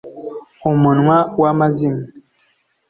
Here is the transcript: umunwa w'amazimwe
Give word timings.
umunwa 0.69 1.17
w'amazimwe 1.41 2.05